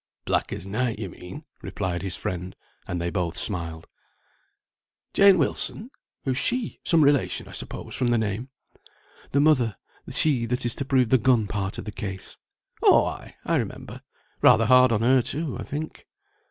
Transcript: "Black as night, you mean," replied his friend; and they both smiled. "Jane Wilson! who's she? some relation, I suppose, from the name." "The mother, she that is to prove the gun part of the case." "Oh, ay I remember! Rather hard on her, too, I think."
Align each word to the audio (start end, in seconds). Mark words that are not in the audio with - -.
"Black 0.25 0.51
as 0.51 0.65
night, 0.65 0.97
you 0.97 1.09
mean," 1.09 1.45
replied 1.61 2.01
his 2.01 2.15
friend; 2.15 2.55
and 2.87 2.99
they 2.99 3.11
both 3.11 3.37
smiled. 3.37 3.85
"Jane 5.13 5.37
Wilson! 5.37 5.91
who's 6.23 6.37
she? 6.39 6.79
some 6.83 7.03
relation, 7.03 7.47
I 7.47 7.51
suppose, 7.51 7.93
from 7.93 8.07
the 8.07 8.17
name." 8.17 8.49
"The 9.31 9.39
mother, 9.41 9.75
she 10.09 10.47
that 10.47 10.65
is 10.65 10.73
to 10.77 10.85
prove 10.85 11.09
the 11.09 11.19
gun 11.19 11.45
part 11.45 11.77
of 11.77 11.85
the 11.85 11.91
case." 11.91 12.39
"Oh, 12.81 13.05
ay 13.05 13.35
I 13.45 13.57
remember! 13.57 14.01
Rather 14.41 14.65
hard 14.65 14.91
on 14.91 15.03
her, 15.03 15.21
too, 15.21 15.55
I 15.59 15.61
think." 15.61 16.07